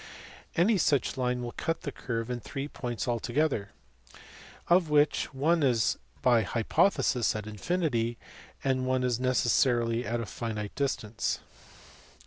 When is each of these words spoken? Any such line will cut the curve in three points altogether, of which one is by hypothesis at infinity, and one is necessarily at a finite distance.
Any 0.55 0.79
such 0.79 1.15
line 1.15 1.43
will 1.43 1.51
cut 1.51 1.81
the 1.81 1.91
curve 1.91 2.31
in 2.31 2.39
three 2.39 2.67
points 2.67 3.07
altogether, 3.07 3.69
of 4.67 4.89
which 4.89 5.31
one 5.31 5.61
is 5.61 5.99
by 6.23 6.41
hypothesis 6.41 7.35
at 7.35 7.45
infinity, 7.45 8.17
and 8.63 8.87
one 8.87 9.03
is 9.03 9.19
necessarily 9.19 10.03
at 10.03 10.19
a 10.19 10.25
finite 10.25 10.73
distance. 10.73 11.37